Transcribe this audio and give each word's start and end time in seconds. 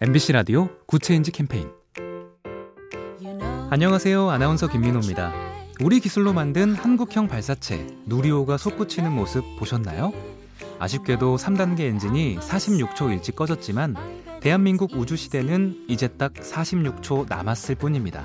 MBC 0.00 0.30
라디오 0.30 0.68
Good 0.86 1.04
Change 1.04 1.32
캠페인 1.32 1.72
안녕하세요. 3.68 4.30
아나운서 4.30 4.68
김민호입니다. 4.68 5.32
우리 5.80 5.98
기술로 5.98 6.32
만든 6.32 6.72
한국형 6.76 7.26
발사체 7.26 7.84
누리호가 8.06 8.58
솟구치는 8.58 9.10
모습 9.10 9.42
보셨나요? 9.58 10.12
아쉽게도 10.78 11.34
3단계 11.36 11.80
엔진이 11.80 12.36
46초 12.36 13.10
일찍 13.10 13.34
꺼졌지만 13.34 13.96
대한민국 14.40 14.92
우주시대는 14.94 15.86
이제 15.88 16.06
딱 16.06 16.32
46초 16.32 17.28
남았을 17.28 17.74
뿐입니다. 17.74 18.24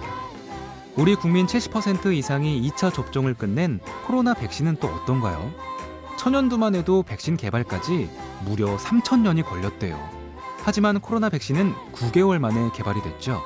우리 0.96 1.16
국민 1.16 1.48
70% 1.48 2.14
이상이 2.14 2.70
2차 2.70 2.94
접종을 2.94 3.34
끝낸 3.34 3.80
코로나 4.05 4.36
백신은 4.36 4.78
또 4.80 4.90
어떤가요? 4.90 5.52
천연두만 6.20 6.76
해도 6.76 7.02
백신 7.02 7.36
개발까지 7.36 8.12
무려 8.46 8.77
3천년이 8.77 9.44
걸렸대요. 9.44 10.23
하지만 10.63 10.99
코로나 11.02 11.30
백신은 11.30 11.73
9개월 11.94 12.40
만에 12.40 12.71
개발이 12.73 13.02
됐죠. 13.02 13.44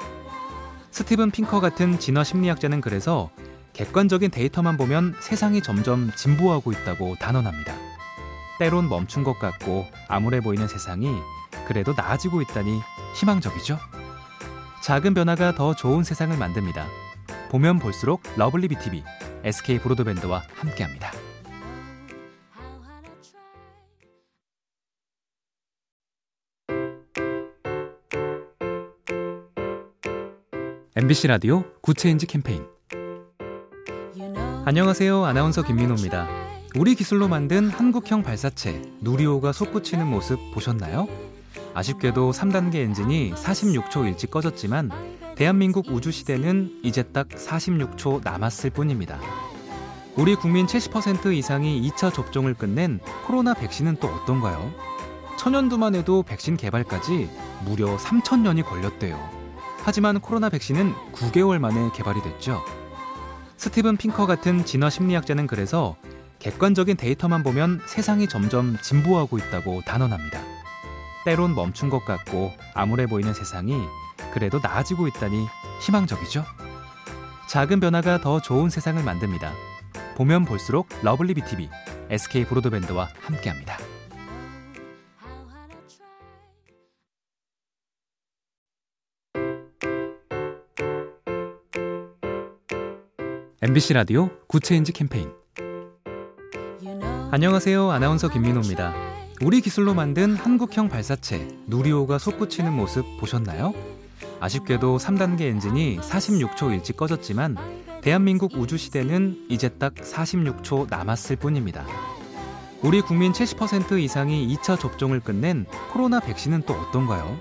스티븐 0.92 1.32
핑커 1.32 1.60
같은 1.60 2.00
진화 2.00 2.24
심리학자는 2.24 2.80
그래서 2.80 3.32
객관적인 3.74 4.32
데이터만 4.32 4.78
보면 4.78 5.16
세상이 5.20 5.62
점점 5.62 6.12
진보하고 6.16 6.72
있다고 6.72 7.16
단언합니다. 7.16 7.76
때론 8.60 8.88
멈춘 8.90 9.24
것 9.24 9.38
같고 9.40 9.86
암울해 10.08 10.42
보이는 10.42 10.68
세상이 10.68 11.12
그래도 11.68 11.94
나아지고 11.96 12.42
있다니 12.42 12.82
희망적이죠. 13.16 13.78
작은 14.82 15.14
변화가 15.14 15.56
더 15.56 15.76
좋은 15.76 16.04
세상을 16.04 16.36
만듭니다. 16.38 16.88
보면 17.50 17.80
볼수록 17.80 18.22
lovely 18.36 18.68
B 18.68 18.80
tv 18.80 19.04
SK 19.44 19.80
브로드밴드와 19.80 20.44
함께합니다. 20.56 21.12
MBC 31.00 31.28
라디오 31.28 31.64
Good 31.82 31.99
Change 31.99 32.26
캠페인 32.26 32.66
안녕하세요. 34.66 35.26
아나운서 35.26 35.62
김민호입니다. 35.62 36.28
우리 36.76 36.96
기술로 36.96 37.28
만든 37.28 37.70
한국형 37.70 38.24
발사체 38.24 38.82
누리호가 39.02 39.52
솟구치는 39.52 40.08
모습 40.08 40.40
보셨나요? 40.56 41.08
아쉽게도 41.76 42.32
3단계 42.32 42.78
엔진이 42.78 43.34
46초 43.36 44.08
일찍 44.08 44.32
꺼졌지만 44.32 44.90
대한민국 45.36 45.88
우주시대는 45.88 46.80
이제 46.82 47.04
딱 47.04 47.30
46초 47.30 48.24
남았을 48.24 48.72
뿐입니다. 48.72 49.20
우리 50.16 50.34
국민 50.34 50.66
70% 50.66 51.32
이상이 51.32 51.80
2차 51.92 52.12
접종을 52.12 52.56
끝낸 52.56 53.00
코로나 53.28 53.54
백신은 53.54 53.98
또 53.98 54.08
어떤가요? 54.08 54.74
천연두만 55.38 55.94
해도 55.94 56.24
백신 56.24 56.58
개발까지 56.58 57.30
무려 57.66 57.98
3천년이 57.98 58.66
걸렸대요. 58.66 59.37
하지만 59.88 60.20
코로나 60.20 60.50
백신은 60.50 60.94
9개월 61.14 61.60
만에 61.60 61.90
개발이 61.96 62.22
됐죠. 62.22 62.62
스티븐 63.56 63.96
핑커 63.96 64.26
같은 64.26 64.66
진화 64.66 64.90
심리학자는 64.90 65.48
그래서 65.48 65.96
객관적인 66.40 66.98
데이터만 66.98 67.42
보면 67.42 67.80
세상이 67.86 68.28
점점 68.28 68.78
진보하고 68.82 69.38
있다고 69.38 69.84
단언합니다. 69.86 70.42
때론 71.24 71.56
멈춘 71.56 71.90
것 71.90 72.04
같고 72.04 72.52
암울해 72.74 73.08
보이는 73.08 73.34
세상이 73.34 73.78
그래도 74.34 74.60
나아지고 74.62 75.08
있다니 75.08 75.48
희망적이죠. 75.86 76.44
작은 77.48 77.80
변화가 77.80 78.20
더 78.20 78.42
좋은 78.42 78.70
세상을 78.70 79.02
만듭니다. 79.02 79.54
보면 80.18 80.44
볼수록 80.44 80.90
lovely 81.02 81.34
B 81.34 81.46
tv 81.46 81.70
SK 82.10 82.44
브로드밴드와 82.44 83.08
함께합니다. 83.22 83.78
MBC 93.60 93.94
라디오 93.94 94.30
Good 94.48 94.65
Change 94.65 94.92
캠페인 94.92 95.32
안녕하세요. 97.32 97.90
아나운서 97.90 98.30
김민호입니다. 98.30 98.94
우리 99.42 99.62
기술로 99.62 99.96
만든 99.96 100.36
한국형 100.36 100.90
발사체 100.90 101.48
누리호가 101.66 102.20
솟구치는 102.20 102.72
모습 102.72 103.04
보셨나요? 103.20 103.74
아쉽게도 104.40 104.98
3단계 104.98 105.42
엔진이 105.42 105.98
46초 105.98 106.72
일찍 106.72 106.98
꺼졌지만 106.98 107.58
대한민국 108.02 108.54
우주시대는 108.54 109.48
이제 109.50 109.70
딱 109.70 109.96
46초 109.96 110.88
남았을 110.92 111.38
뿐입니다. 111.38 111.84
우리 112.84 113.02
국민 113.02 113.32
70% 113.32 114.00
이상이 114.00 114.56
2차 114.56 114.80
접종을 114.80 115.20
끝낸 115.20 115.66
코로나 115.92 116.20
백신은 116.20 116.62
또 116.68 116.76
어떤가요? 116.76 117.40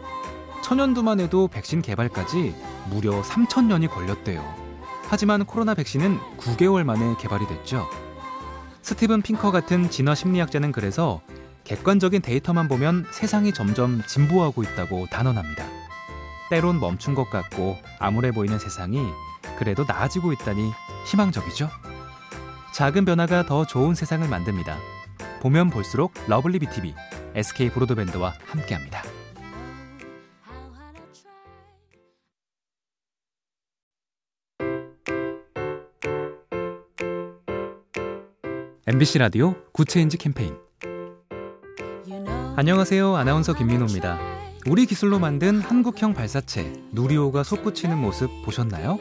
천연두만 0.64 1.20
해도 1.20 1.46
백신 1.46 1.82
개발까지 1.82 2.54
무려 2.88 3.20
3천년이 3.20 3.90
걸렸대요. 3.90 4.65
하지만 5.08 5.44
코로나 5.44 5.74
백신은 5.74 6.18
9개월 6.38 6.84
만에 6.84 7.14
개발이 7.18 7.46
됐죠. 7.46 7.88
스티븐 8.82 9.22
핑커 9.22 9.50
같은 9.50 9.90
진화 9.90 10.14
심리학자는 10.14 10.72
그래서 10.72 11.20
객관적인 11.64 12.22
데이터만 12.22 12.68
보면 12.68 13.06
세상이 13.10 13.52
점점 13.52 14.02
진보하고 14.06 14.62
있다고 14.62 15.06
단언합니다. 15.10 15.64
때론 16.50 16.78
멈춘 16.78 17.14
것 17.14 17.28
같고 17.28 17.76
암울해 17.98 18.30
보이는 18.30 18.58
세상이 18.58 19.04
그래도 19.58 19.84
나아지고 19.86 20.32
있다니 20.32 20.70
희망적이죠. 21.06 21.68
작은 22.72 23.04
변화가 23.04 23.46
더 23.46 23.66
좋은 23.66 23.94
세상을 23.94 24.28
만듭니다. 24.28 24.76
보면 25.40 25.70
볼수록 25.70 26.12
lovely 26.28 26.58
B 26.60 26.72
tv 26.72 26.94
SK 27.34 27.70
브로드밴드와 27.70 28.34
함께합니다. 28.46 29.02
MBC 38.88 39.18
라디오 39.18 39.56
Good 39.72 39.90
Change 39.90 40.16
캠페인 40.16 40.54
안녕하세요. 42.54 43.16
아나운서 43.16 43.52
김민호입니다. 43.52 44.16
우리 44.68 44.86
기술로 44.86 45.18
만든 45.18 45.60
한국형 45.60 46.14
발사체 46.14 46.72
누리호가 46.92 47.42
솟구치는 47.42 47.98
모습 47.98 48.30
보셨나요? 48.44 49.00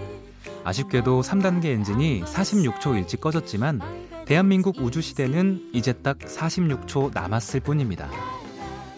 아쉽게도 0.63 1.21
3단계 1.21 1.65
엔진이 1.65 2.23
46초 2.23 2.95
일찍 2.95 3.21
꺼졌지만 3.21 3.79
대한민국 4.25 4.77
우주 4.79 5.03
시대는 5.03 5.69
이제 5.71 5.93
딱 5.93 6.17
46초 6.17 7.13
남았을 7.13 7.59
뿐입니다. 7.59 8.09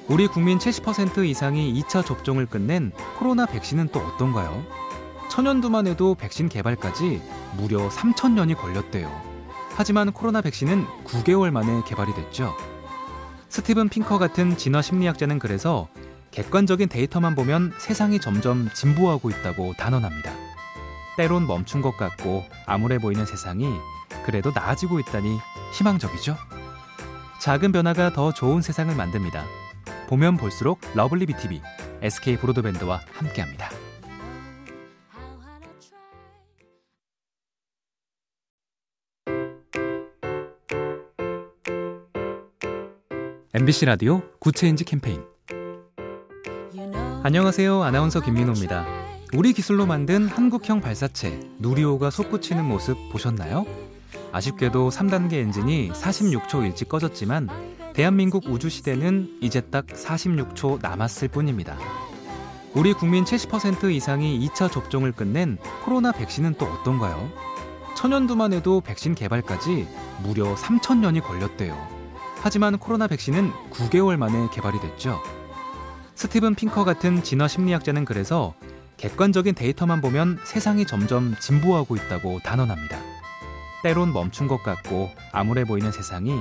우리 0.08 0.28
국민 0.28 0.58
70% 0.58 1.26
이상이 1.26 1.82
2차 1.82 2.06
접종을 2.06 2.46
끝낸 2.46 2.94
코로나 3.20 3.46
백신은 3.46 3.90
또 3.92 4.00
어떤가요? 4.00 4.64
천연두만 5.30 5.86
해도 5.86 6.16
백신 6.16 6.48
개발까지 6.48 7.22
무려 7.58 7.90
3천년이 7.90 8.56
걸렸대요. 8.56 9.37
하지만 9.78 10.12
코로나 10.12 10.42
백신은 10.42 10.88
9개월 11.06 11.52
만에 11.52 11.84
개발이 11.86 12.12
됐죠. 12.16 12.58
스티븐 13.48 13.90
핑커 13.90 14.18
같은 14.18 14.58
진화 14.58 14.82
심리학자는 14.82 15.38
그래서 15.38 15.88
객관적인 16.32 16.90
데이터만 16.90 17.36
보면 17.36 17.74
세상이 17.78 18.20
점점 18.20 18.70
진보하고 18.74 19.30
있다고 19.30 19.76
단언합니다. 19.78 20.34
때론 21.16 21.46
멈춘 21.46 21.84
것 21.84 21.96
같고 21.96 22.44
암울해 22.66 22.98
보이는 22.98 23.24
세상이 23.28 23.68
그래도 24.26 24.52
나아지고 24.52 25.00
있다니 25.00 25.38
희망적이죠. 25.74 26.36
작은 27.40 27.72
변화가 27.72 28.14
더 28.14 28.34
좋은 28.34 28.64
세상을 28.64 28.96
만듭니다. 28.96 29.46
보면 30.10 30.38
볼수록 30.38 30.82
lovely 30.96 31.28
B 31.28 31.39
tv 31.39 31.62
SK 32.02 32.38
브로드밴드와 32.38 33.02
함께합니다. 33.14 33.70
MBC 43.60 43.86
라디오 43.86 44.22
Good 44.40 44.58
Change 44.58 44.84
캠페인 44.84 45.24
안녕하세요. 47.24 47.82
아나운서 47.82 48.22
김민호입니다. 48.22 48.86
우리 49.34 49.52
기술로 49.52 49.88
만든 49.88 50.28
한국형 50.28 50.80
발사체 50.80 51.40
누리호가 51.58 52.12
솟구치는 52.12 52.64
모습 52.64 52.96
보셨나요? 53.12 53.66
아쉽게도 54.32 54.90
3단계 54.90 55.34
엔진이 55.38 55.90
46초 55.90 56.66
일찍 56.66 56.88
꺼졌지만 56.88 57.50
대한민국 57.96 58.46
우주 58.46 58.70
시대는 58.70 59.40
이제 59.42 59.62
딱 59.62 59.88
46초 59.88 60.80
남았을 60.80 61.28
뿐입니다. 61.30 61.80
우리 62.76 62.94
국민 62.94 63.24
70% 63.24 63.92
이상이 63.92 64.40
2차 64.50 64.72
접종을 64.72 65.14
끝낸 65.14 65.58
코로나 65.84 66.12
백신은 66.12 66.58
또 66.60 66.68
어떤가요? 66.68 67.32
천연두만 67.96 68.54
해도 68.54 68.82
백신 68.82 69.16
개발까지 69.16 69.88
무려 70.22 70.54
3천년이 70.54 71.24
걸렸대요. 71.24 71.97
하지만 72.42 72.78
코로나 72.78 73.08
백신은 73.08 73.52
9개월 73.72 74.18
만에 74.18 74.48
개발이 74.52 74.80
됐죠. 74.80 75.22
스티븐 76.16 76.56
핑커 76.56 76.84
같은 76.84 77.24
진화 77.24 77.48
심리학자는 77.48 78.06
그래서 78.06 78.54
객관적인 78.98 79.54
데이터만 79.54 80.02
보면 80.02 80.40
세상이 80.44 80.86
점점 80.86 81.36
진보하고 81.40 81.96
있다고 81.96 82.40
단언합니다. 82.44 82.98
때론 83.84 84.12
멈춘 84.12 84.48
것 84.48 84.64
같고 84.64 85.10
암울해 85.32 85.66
보이는 85.66 85.92
세상이 85.92 86.36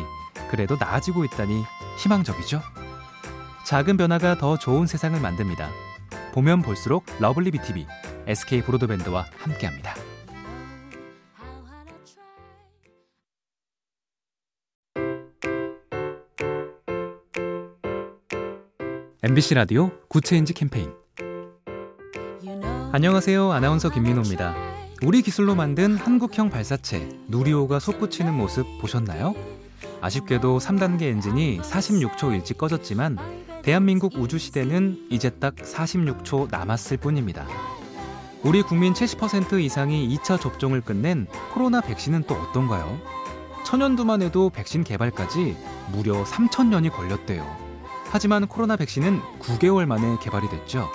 그래도 0.51 0.77
나아지고 0.79 1.25
있다니 1.25 1.63
희망적이죠. 1.99 2.63
작은 3.67 3.97
변화가 3.97 4.39
더 4.39 4.57
좋은 4.57 4.87
세상을 4.87 5.21
만듭니다. 5.21 5.69
보면 6.33 6.63
볼수록 6.63 7.05
lovely 7.19 7.51
B 7.51 7.63
tv 7.63 7.87
SK 8.27 8.63
브로드밴드와 8.63 9.27
함께합니다. 9.39 9.95
MBC 19.29 19.55
라디오 19.55 19.91
Good 20.09 20.26
Change 20.26 20.53
캠페인 20.53 20.93
안녕하세요. 22.93 23.51
아나운서 23.51 23.91
김민호입니다. 23.91 24.55
우리 25.03 25.21
기술로 25.21 25.57
만든 25.57 25.97
한국형 25.97 26.49
발사체 26.49 27.09
누리호가 27.27 27.81
솟구치는 27.81 28.33
모습 28.33 28.65
보셨나요? 28.81 29.35
아쉽게도 30.01 30.59
3단계 30.59 31.03
엔진이 31.11 31.59
46초 31.59 32.35
일찍 32.35 32.57
꺼졌지만 32.57 33.19
대한민국 33.65 34.15
우주시대는 34.15 35.09
이제 35.11 35.31
딱 35.31 35.57
46초 35.57 36.49
남았을 36.49 36.97
뿐입니다. 36.99 37.49
우리 38.45 38.63
국민 38.63 38.93
70% 38.93 39.61
이상이 39.61 40.09
2차 40.19 40.41
접종을 40.41 40.83
끝낸 40.83 41.27
코로나 41.53 41.81
백신은 41.81 42.27
또 42.29 42.37
어떤가요? 42.37 43.01
천연두만 43.65 44.23
해도 44.23 44.51
백신 44.51 44.85
개발까지 44.85 45.57
무려 45.91 46.23
3천년이 46.23 46.93
걸렸대요. 46.93 47.66
하지만 48.17 48.47
코로나 48.47 48.77
백신은 48.77 49.21
9개월 49.41 49.85
만에 49.85 50.17
개발이 50.23 50.49
됐죠. 50.49 50.91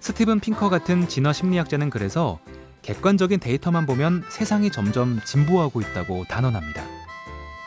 스티븐 0.00 0.40
핑커 0.40 0.70
같은 0.70 1.06
진화 1.06 1.30
심리학자는 1.30 1.90
그래서 1.90 2.38
객관적인 2.80 3.38
데이터만 3.38 3.84
보면 3.84 4.24
세상이 4.30 4.72
점점 4.72 5.20
진보하고 5.26 5.82
있다고 5.82 6.24
단언합니다. 6.30 6.84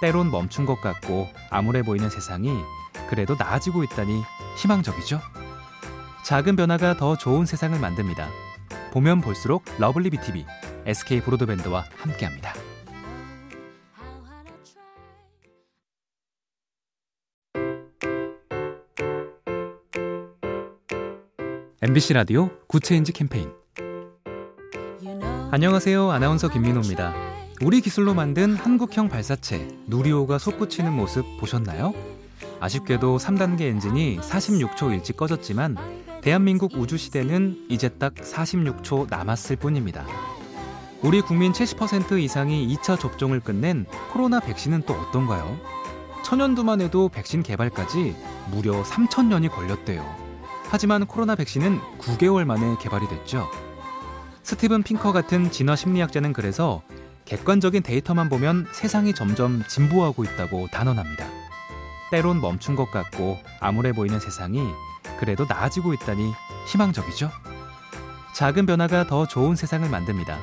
때론 0.02 0.32
멈춘 0.32 0.66
것 0.66 0.82
같고 0.82 1.28
암울해 1.52 1.84
보이는 1.84 2.10
세상이 2.10 2.58
그래도 3.08 3.36
나아지고 3.38 3.84
있다니 3.84 4.24
희망적이죠. 4.58 5.22
작은 6.24 6.56
변화가 6.56 6.98
더 6.98 7.16
좋은 7.16 7.46
세상을 7.46 7.80
만듭니다. 7.80 8.28
보면 8.94 9.22
볼수록 9.22 9.64
lovely 9.78 10.10
B 10.10 10.21
tv 10.21 10.44
SK 10.88 11.22
브로드밴드와 11.22 11.86
함께합니다. 11.98 12.56
MBC 21.88 22.14
라디오 22.14 22.50
Good 22.68 22.85
Change 22.85 23.12
캠페인 23.12 23.52
안녕하세요. 25.52 26.10
아나운서 26.10 26.50
김민호입니다. 26.50 27.14
우리 27.62 27.80
기술로 27.80 28.16
만든 28.16 28.56
한국형 28.56 29.08
발사체 29.08 29.68
누리호가 29.86 30.40
솟구치는 30.40 30.92
모습 30.92 31.24
보셨나요? 31.40 31.94
아쉽게도 32.60 33.18
3단계 33.18 33.62
엔진이 33.66 34.18
46초 34.18 34.94
일찍 34.94 35.16
꺼졌지만 35.16 35.78
대한민국 36.24 36.74
우주시대는 36.74 37.68
이제 37.70 37.90
딱 37.90 38.16
46초 38.16 39.08
남았을 39.08 39.56
뿐입니다. 39.58 40.08
우리 41.04 41.22
국민 41.22 41.52
70% 41.52 42.20
이상이 42.20 42.68
2차 42.78 43.00
접종을 43.00 43.42
끝낸 43.42 43.86
코로나 44.12 44.40
백신은 44.40 44.86
또 44.88 44.96
어떤가요? 44.96 45.60
천연두만 46.24 46.82
해도 46.82 47.10
백신 47.10 47.44
개발까지 47.44 48.16
무려 48.50 48.82
3천년이 48.82 49.52
걸렸대요. 49.52 50.25
하지만 50.70 51.06
코로나 51.06 51.36
백신은 51.36 51.80
9개월 52.00 52.46
만에 52.46 52.76
개발이 52.80 53.08
됐죠. 53.08 53.50
스티븐 54.44 54.84
핑커 54.84 55.12
같은 55.12 55.52
진화 55.52 55.76
심리학자는 55.76 56.34
그래서 56.34 56.82
객관적인 57.26 57.82
데이터만 57.82 58.30
보면 58.30 58.68
세상이 58.72 59.14
점점 59.14 59.64
진보하고 59.68 60.24
있다고 60.24 60.68
단언합니다. 60.72 61.26
때론 62.12 62.40
멈춘 62.40 62.76
것 62.76 62.92
같고 62.92 63.38
암울해 63.60 63.94
보이는 63.94 64.20
세상이 64.20 64.64
그래도 65.20 65.46
나아지고 65.46 65.94
있다니 65.94 66.32
희망적이죠. 66.68 67.32
작은 68.36 68.66
변화가 68.66 69.08
더 69.08 69.26
좋은 69.26 69.56
세상을 69.56 69.90
만듭니다. 69.90 70.38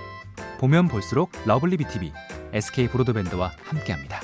보면 0.58 0.88
볼수록 0.88 1.30
lovely 1.44 1.76
B 1.76 1.88
tv 1.88 2.12
SK 2.52 2.88
브로드밴드와 2.88 3.52
함께합니다. 3.64 4.20